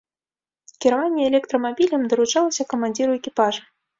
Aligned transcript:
Кіраванне 0.85 1.21
электрамабілем 1.31 2.01
даручалася 2.13 2.67
камандзіру 2.75 3.11
экіпажа. 3.21 3.61